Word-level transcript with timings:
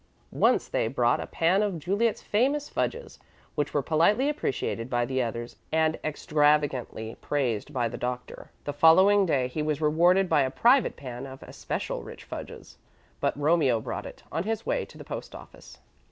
Once 0.33 0.67
they 0.67 0.87
brought 0.87 1.19
a 1.19 1.27
pan 1.27 1.61
of 1.61 1.77
Juliet's 1.77 2.23
famous 2.23 2.69
fudges, 2.69 3.19
which 3.53 3.71
were 3.71 3.83
politely 3.83 4.29
appreciated 4.29 4.89
by 4.89 5.05
the 5.05 5.21
others 5.21 5.57
and 5.71 5.99
extravagantly 6.03 7.13
praised 7.21 7.71
by 7.71 7.87
the 7.87 7.99
Doctor. 7.99 8.49
The 8.63 8.73
following 8.73 9.27
day 9.27 9.47
he 9.47 9.61
was 9.61 9.79
rewarded 9.79 10.27
by 10.27 10.41
a 10.41 10.49
private 10.49 10.95
pan 10.95 11.27
of 11.27 11.43
especially 11.43 12.01
rich 12.01 12.23
fudges 12.23 12.79
but 13.19 13.37
Romeo 13.39 13.79
brought 13.79 14.07
it, 14.07 14.23
on 14.31 14.41
his 14.41 14.65
way 14.65 14.85
to 14.85 14.97
the 14.97 15.03
post 15.05 15.35
office. 15.35 15.77